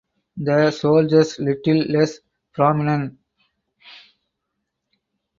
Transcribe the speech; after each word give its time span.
The 0.35 0.71
shoulders 0.71 1.37
little 1.37 1.83
less 1.83 2.21
prominent. 2.53 3.19